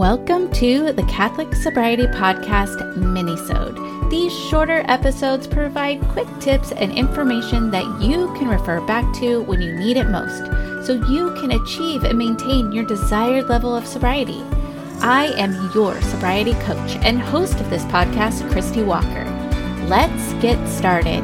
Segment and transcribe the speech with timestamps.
[0.00, 4.08] Welcome to the Catholic Sobriety Podcast Minisode.
[4.08, 9.60] These shorter episodes provide quick tips and information that you can refer back to when
[9.60, 10.46] you need it most,
[10.86, 14.42] so you can achieve and maintain your desired level of sobriety.
[15.02, 19.26] I am your sobriety coach and host of this podcast, Christy Walker.
[19.86, 21.22] Let's get started.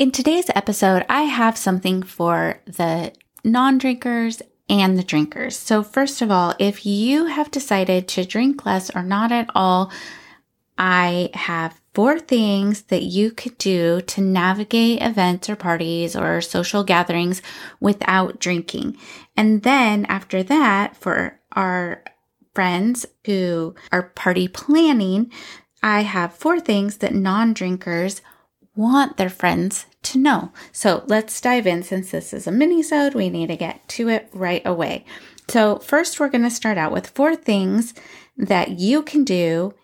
[0.00, 3.12] In today's episode, I have something for the
[3.44, 5.56] non drinkers and the drinkers.
[5.56, 9.92] So, first of all, if you have decided to drink less or not at all,
[10.76, 16.82] I have four things that you could do to navigate events or parties or social
[16.82, 17.40] gatherings
[17.78, 18.96] without drinking.
[19.36, 22.02] And then after that, for our
[22.54, 25.30] friends who are party planning,
[25.82, 28.22] I have four things that non drinkers
[28.76, 30.52] want their friends to know.
[30.72, 34.28] So let's dive in since this is a mini-sode, we need to get to it
[34.32, 35.04] right away.
[35.48, 37.94] So first we're going to start out with four things
[38.36, 39.74] that you can do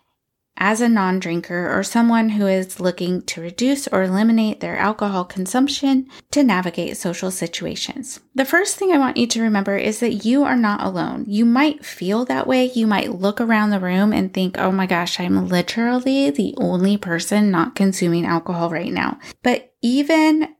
[0.57, 5.25] as a non drinker or someone who is looking to reduce or eliminate their alcohol
[5.25, 8.19] consumption to navigate social situations.
[8.35, 11.25] The first thing I want you to remember is that you are not alone.
[11.27, 12.65] You might feel that way.
[12.65, 16.97] You might look around the room and think, oh my gosh, I'm literally the only
[16.97, 19.19] person not consuming alcohol right now.
[19.43, 20.55] But even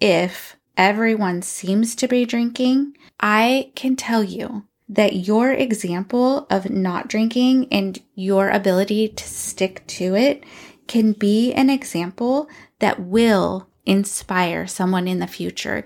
[0.00, 7.08] if everyone seems to be drinking, I can tell you that your example of not
[7.08, 10.44] drinking and your ability to stick to it
[10.86, 12.48] can be an example
[12.80, 15.84] that will inspire someone in the future.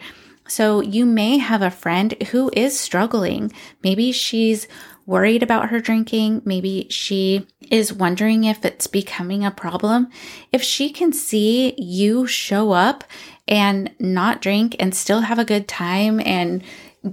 [0.49, 3.53] So you may have a friend who is struggling.
[3.85, 4.67] Maybe she's
[5.05, 6.43] worried about her drinking.
[6.45, 10.09] Maybe she is wondering if it's becoming a problem.
[10.53, 13.05] If she can see you show up
[13.47, 16.63] and not drink and still have a good time and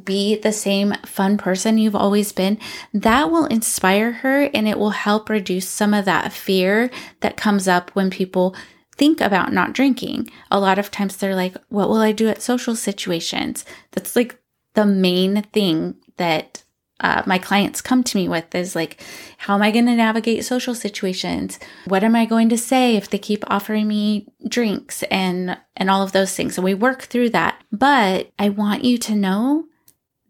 [0.04, 2.58] be the same fun person you've always been,
[2.94, 6.90] that will inspire her and it will help reduce some of that fear
[7.22, 8.56] that comes up when people
[8.98, 10.30] think about not drinking.
[10.52, 13.66] A lot of times they're like, what will I do at social situations?
[13.92, 14.40] That's like
[14.74, 16.64] the main thing that
[17.02, 19.04] uh, my clients come to me with is like,
[19.38, 21.60] how am I going to navigate social situations?
[21.88, 26.02] What am I going to say if they keep offering me drinks and and all
[26.02, 26.58] of those things?
[26.58, 27.62] And we work through that.
[27.72, 29.66] But I want you to know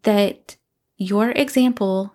[0.06, 0.56] that
[0.96, 2.14] your example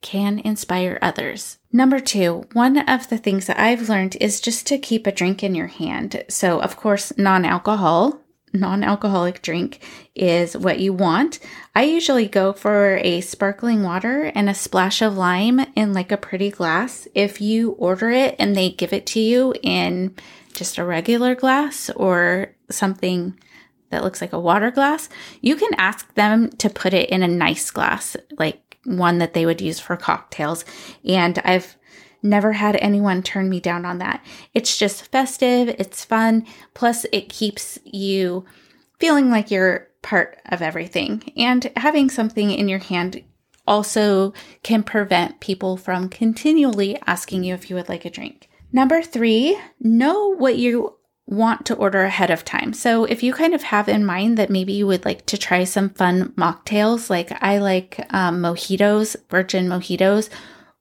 [0.00, 1.58] can inspire others.
[1.72, 5.42] Number two, one of the things that I've learned is just to keep a drink
[5.42, 6.24] in your hand.
[6.28, 8.20] So, of course, non alcohol,
[8.52, 9.80] non alcoholic drink
[10.14, 11.40] is what you want.
[11.74, 16.16] I usually go for a sparkling water and a splash of lime in like a
[16.16, 17.08] pretty glass.
[17.14, 20.14] If you order it and they give it to you in
[20.52, 23.36] just a regular glass or something
[23.94, 25.08] that looks like a water glass,
[25.40, 29.46] you can ask them to put it in a nice glass, like one that they
[29.46, 30.64] would use for cocktails.
[31.08, 31.76] And I've
[32.22, 34.24] never had anyone turn me down on that.
[34.52, 36.44] It's just festive, it's fun,
[36.74, 38.44] plus it keeps you
[38.98, 41.32] feeling like you're part of everything.
[41.36, 43.22] And having something in your hand
[43.66, 44.32] also
[44.62, 48.48] can prevent people from continually asking you if you would like a drink.
[48.72, 50.96] Number three, know what you
[51.26, 52.72] want to order ahead of time.
[52.72, 55.64] So if you kind of have in mind that maybe you would like to try
[55.64, 60.28] some fun mocktails, like I like um, mojitos, virgin mojitos,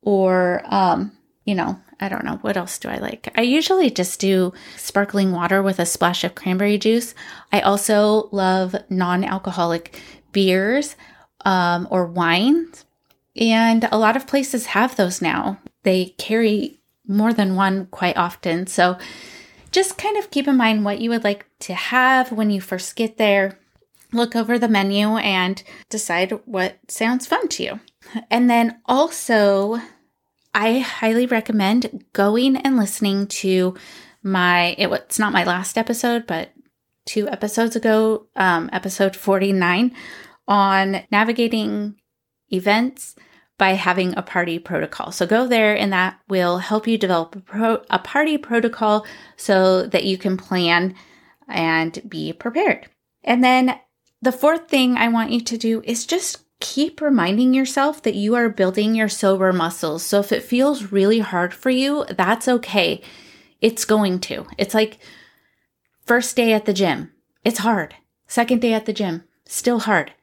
[0.02, 1.14] or, um,
[1.46, 3.32] you know, I don't know, what else do I like?
[3.38, 7.16] I usually just do sparkling water with a splash of cranberry juice.
[7.54, 9.98] I also love non alcoholic
[10.34, 10.98] beers
[11.46, 12.84] um, or wines.
[13.36, 15.60] And a lot of places have those now.
[15.84, 18.68] They carry more than one quite often.
[18.68, 18.98] So
[19.74, 22.96] just kind of keep in mind what you would like to have when you first
[22.96, 23.60] get there.
[24.14, 27.80] Look over the menu and decide what sounds fun to you.
[28.30, 29.82] And then also,
[30.54, 33.76] I highly recommend going and listening to
[34.22, 36.52] my, it, it's not my last episode, but
[37.06, 39.92] two episodes ago, um, episode 49
[40.48, 41.96] on navigating
[42.52, 43.16] events
[43.58, 45.12] by having a party protocol.
[45.12, 49.06] So go there and that will help you develop a, pro- a party protocol
[49.38, 50.96] so that you can plan
[51.48, 52.90] and be prepared.
[53.24, 53.80] And then
[54.22, 58.36] the fourth thing I want you to do is just keep reminding yourself that you
[58.36, 60.04] are building your sober muscles.
[60.04, 63.02] So if it feels really hard for you, that's okay.
[63.62, 64.48] It's going to.
[64.58, 64.98] It's like
[66.06, 67.12] first day at the gym.
[67.44, 67.96] It's hard.
[68.28, 69.26] Second day at the gym.
[69.46, 70.14] Still hard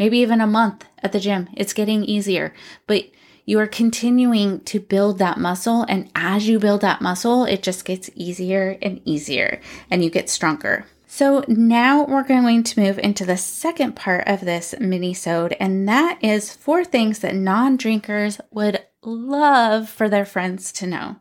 [0.00, 1.48] maybe even a month at the gym.
[1.56, 2.52] It's getting easier,
[2.88, 3.04] but
[3.44, 5.84] you are continuing to build that muscle.
[5.88, 9.60] And as you build that muscle, it just gets easier and easier
[9.90, 10.86] and you get stronger.
[11.06, 16.18] So now we're going to move into the second part of this mini-sode, and that
[16.22, 21.16] is four things that non-drinkers would love for their friends to know.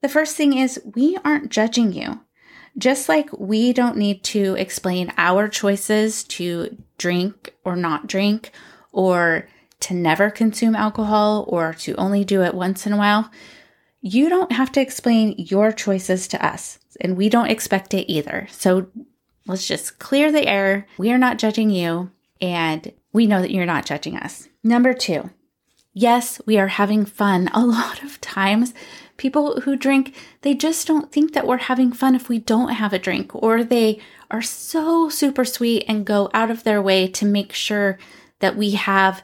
[0.00, 2.20] The first thing is we aren't judging you.
[2.78, 8.50] Just like we don't need to explain our choices to drink or not drink,
[8.92, 9.48] or
[9.80, 13.30] to never consume alcohol, or to only do it once in a while,
[14.00, 18.48] you don't have to explain your choices to us and we don't expect it either.
[18.50, 18.88] So
[19.46, 20.86] let's just clear the air.
[20.98, 24.48] We are not judging you, and we know that you're not judging us.
[24.62, 25.30] Number two,
[25.92, 27.50] yes, we are having fun.
[27.52, 28.74] A lot of times,
[29.16, 32.92] people who drink, they just don't think that we're having fun if we don't have
[32.92, 37.24] a drink, or they are so super sweet and go out of their way to
[37.24, 37.98] make sure
[38.40, 39.22] that we have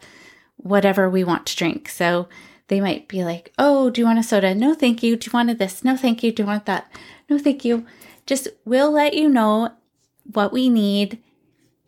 [0.56, 1.88] whatever we want to drink.
[1.88, 2.28] So
[2.68, 4.54] they might be like, Oh, do you want a soda?
[4.54, 5.16] No, thank you.
[5.16, 5.84] Do you want this?
[5.84, 6.32] No, thank you.
[6.32, 6.90] Do you want that?
[7.28, 7.86] No, thank you.
[8.26, 9.72] Just we'll let you know
[10.32, 11.22] what we need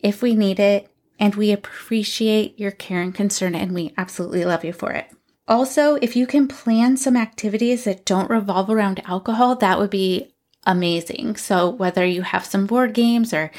[0.00, 0.90] if we need it.
[1.18, 5.06] And we appreciate your care and concern, and we absolutely love you for it.
[5.46, 10.34] Also, if you can plan some activities that don't revolve around alcohol, that would be
[10.66, 11.36] amazing.
[11.36, 13.50] So, whether you have some board games or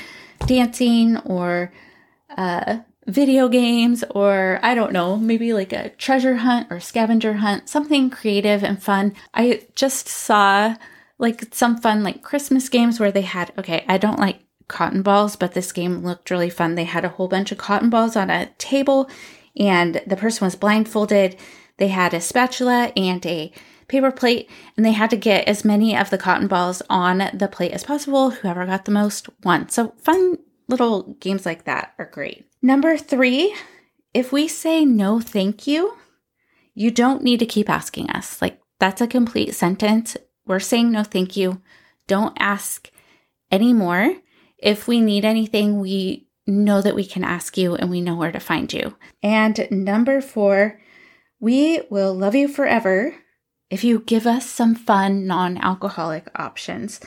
[0.48, 1.72] dancing or
[2.36, 7.70] uh, video games, or I don't know, maybe like a treasure hunt or scavenger hunt,
[7.70, 9.14] something creative and fun.
[9.34, 10.76] I just saw
[11.18, 15.36] like some fun like Christmas games where they had okay, I don't like cotton balls,
[15.36, 16.76] but this game looked really fun.
[16.76, 19.10] They had a whole bunch of cotton balls on a table
[19.58, 21.38] and the person was blindfolded.
[21.78, 23.52] They had a spatula and a
[23.88, 27.48] paper plate and they had to get as many of the cotton balls on the
[27.48, 28.32] plate as possible.
[28.32, 29.70] Whoever got the most won.
[29.70, 30.38] So fun
[30.68, 32.46] little games like that are great.
[32.62, 33.56] Number 3,
[34.14, 35.98] if we say no thank you,
[36.74, 38.42] you don't need to keep asking us.
[38.42, 40.18] Like that's a complete sentence.
[40.46, 41.62] We're saying no, thank you.
[42.08, 42.92] Don't ask
[43.52, 44.16] anymore.
[44.58, 48.32] If we need anything, we know that we can ask you and we know where
[48.32, 48.96] to find you.
[49.24, 50.80] And number four,
[51.46, 53.14] we will love you forever
[53.70, 57.00] if you give us some fun non alcoholic options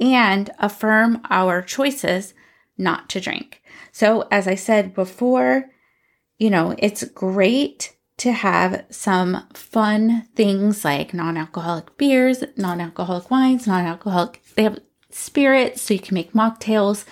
[0.00, 2.32] and affirm our choices
[2.78, 3.60] not to drink.
[3.92, 5.68] So, as I said before,
[6.38, 13.30] you know, it's great to have some fun things like non alcoholic beers, non alcoholic
[13.30, 14.78] wines, non alcoholic, they have
[15.10, 17.04] spirits, so you can make mocktails.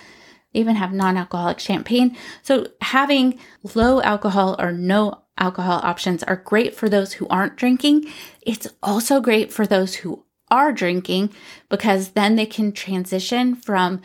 [0.53, 2.17] Even have non alcoholic champagne.
[2.41, 3.39] So having
[3.75, 8.05] low alcohol or no alcohol options are great for those who aren't drinking.
[8.41, 11.31] It's also great for those who are drinking
[11.69, 14.01] because then they can transition from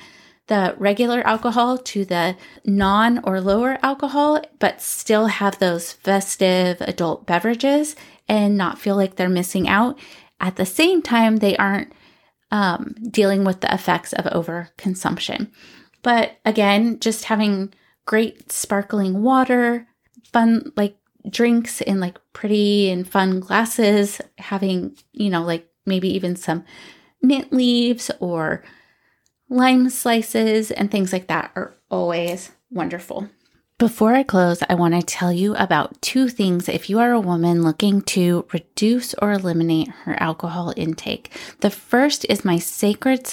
[0.47, 7.27] the regular alcohol to the non or lower alcohol, but still have those festive adult
[7.27, 7.97] beverages
[8.29, 9.99] and not feel like they're missing out.
[10.39, 11.93] At the same time, they aren't
[12.51, 15.51] um, dealing with the effects of overconsumption.
[16.07, 17.75] But again, just having
[18.05, 19.89] great sparkling water,
[20.33, 20.97] fun, like
[21.29, 26.65] drinks in like pretty and fun glasses, having, you know, like maybe even some
[27.23, 28.63] mint leaves or
[29.49, 33.29] lime slices and things like that are always wonderful.
[33.77, 37.21] Before I close, I want to tell you about two things if you are a
[37.21, 41.33] woman looking to reduce or eliminate her alcohol intake.
[41.63, 43.27] The first is my Sacred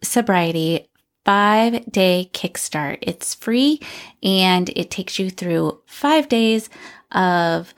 [0.00, 0.89] Sobriety
[1.24, 2.98] five day kickstart.
[3.02, 3.80] It's free
[4.22, 6.70] and it takes you through five days
[7.12, 7.74] of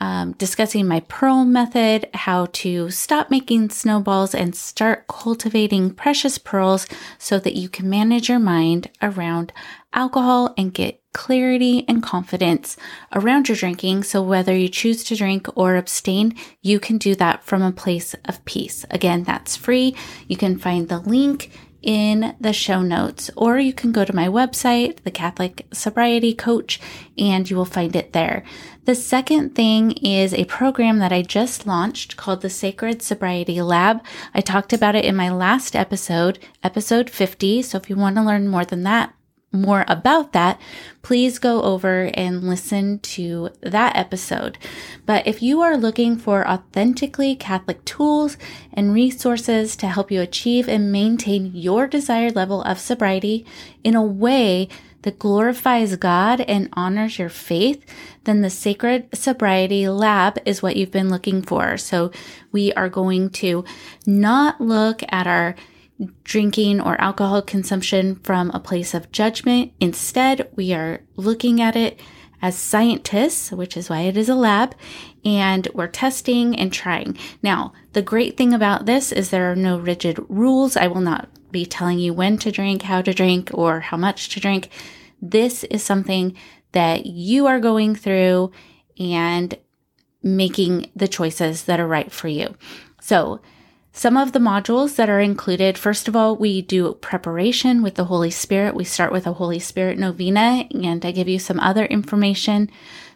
[0.00, 6.86] um, discussing my Pearl method, how to stop making snowballs and start cultivating precious pearls
[7.18, 9.52] so that you can manage your mind around
[9.92, 12.78] alcohol and get clarity and confidence
[13.12, 14.04] around your drinking.
[14.04, 18.14] So whether you choose to drink or abstain, you can do that from a place
[18.24, 18.86] of peace.
[18.90, 19.94] Again, that's free.
[20.28, 21.50] You can find the link
[21.82, 26.80] in the show notes, or you can go to my website, the Catholic Sobriety Coach,
[27.16, 28.44] and you will find it there.
[28.84, 34.02] The second thing is a program that I just launched called the Sacred Sobriety Lab.
[34.34, 37.62] I talked about it in my last episode, episode 50.
[37.62, 39.14] So if you want to learn more than that,
[39.52, 40.60] more about that,
[41.02, 44.58] please go over and listen to that episode.
[45.06, 48.36] But if you are looking for authentically Catholic tools
[48.72, 53.44] and resources to help you achieve and maintain your desired level of sobriety
[53.82, 54.68] in a way
[55.02, 57.84] that glorifies God and honors your faith,
[58.24, 61.76] then the Sacred Sobriety Lab is what you've been looking for.
[61.78, 62.12] So
[62.52, 63.64] we are going to
[64.06, 65.54] not look at our
[66.24, 69.72] drinking or alcohol consumption from a place of judgment.
[69.80, 72.00] Instead, we are looking at it
[72.42, 74.74] as scientists, which is why it is a lab,
[75.24, 77.16] and we're testing and trying.
[77.42, 80.76] Now, the great thing about this is there are no rigid rules.
[80.76, 84.30] I will not be telling you when to drink, how to drink, or how much
[84.30, 84.70] to drink.
[85.20, 86.34] This is something
[86.72, 88.52] that you are going through
[88.98, 89.58] and
[90.22, 92.54] making the choices that are right for you.
[93.00, 93.40] So,
[93.92, 98.04] some of the modules that are included, first of all, we do preparation with the
[98.04, 98.74] Holy Spirit.
[98.74, 102.70] We start with a Holy Spirit novena, and I give you some other information.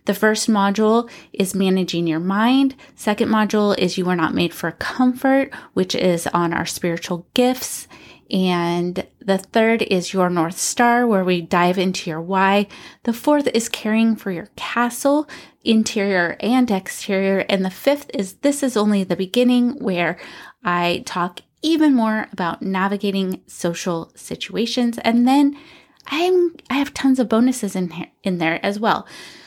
[0.07, 2.75] The first module is managing your mind.
[2.95, 7.89] Second module is you are not made for comfort, which is on our spiritual gifts.
[8.31, 12.67] And the third is your North Star, where we dive into your why.
[13.05, 15.29] The fourth is caring for your castle,
[15.63, 17.45] interior and exterior.
[17.49, 20.19] And the fifth is this is only the beginning, where
[20.65, 24.99] I talk even more about navigating social situations.
[24.99, 25.59] And then
[26.07, 29.07] I'm, I have tons of bonuses in here, in there as well.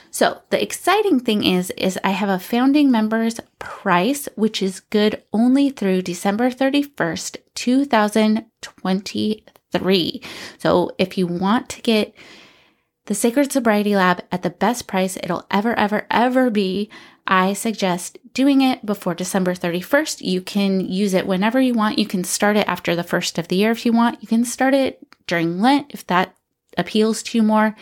[0.10, 5.22] So the exciting thing is, is I have a founding members price, which is good
[5.32, 10.22] only through December 31st, 2023.
[10.58, 12.16] So if you want to get
[13.06, 16.90] the Sacred Sobriety Lab at the best price it'll ever, ever, ever be,
[17.28, 20.22] I suggest doing it before December 31st.
[20.22, 22.00] You can use it whenever you want.
[22.00, 24.22] You can start it after the first of the year if you want.
[24.22, 26.36] You can start it during Lent if that
[26.78, 27.76] appeals to you more.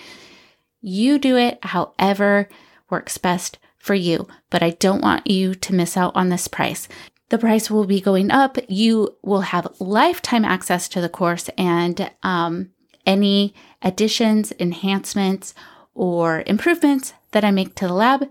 [0.81, 2.49] You do it however
[2.89, 6.87] works best for you, but I don't want you to miss out on this price.
[7.29, 8.57] The price will be going up.
[8.67, 12.71] You will have lifetime access to the course and um,
[13.05, 15.53] any additions, enhancements,
[15.93, 18.29] or improvements that I make to the lab,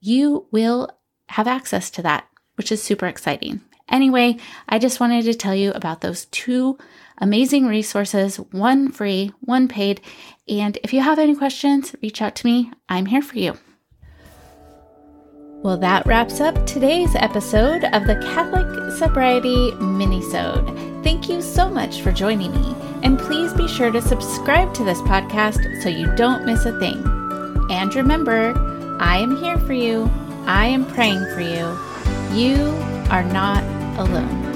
[0.00, 0.90] you will
[1.28, 2.26] have access to that,
[2.56, 3.60] which is super exciting.
[3.88, 4.36] Anyway,
[4.68, 6.78] I just wanted to tell you about those two
[7.18, 10.00] amazing resources one free, one paid.
[10.48, 12.70] And if you have any questions, reach out to me.
[12.88, 13.58] I'm here for you.
[15.60, 21.02] Well, that wraps up today's episode of the Catholic Sobriety Minisode.
[21.02, 25.00] Thank you so much for joining me, and please be sure to subscribe to this
[25.00, 27.02] podcast so you don't miss a thing.
[27.70, 30.10] And remember, I am here for you.
[30.46, 31.78] I am praying for you.
[32.36, 32.56] You
[33.10, 33.62] are not
[33.98, 34.47] alone.